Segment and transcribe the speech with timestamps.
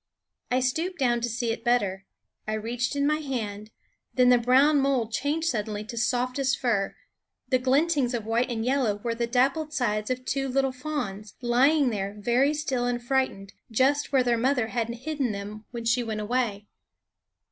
[0.49, 2.05] I stooped down to see it better;
[2.47, 3.69] I reached in my hand
[4.15, 6.95] then the brown mold changed suddenly to softest fur;
[7.49, 11.91] the glintings of white and yellow were the dappled sides of two little fawns, lying
[11.91, 16.19] there very still and frightened, just where their mother had hidden them when she went
[16.21, 16.65] away.